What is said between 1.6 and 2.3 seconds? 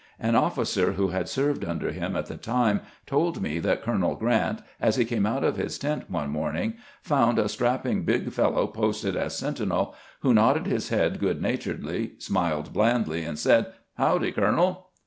under him at